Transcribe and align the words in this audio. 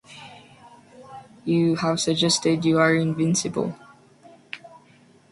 You 1.45 1.75
have 1.75 1.99
suggested 1.99 2.65
you 2.65 2.79
are 2.79 2.95
invisible. 2.95 3.77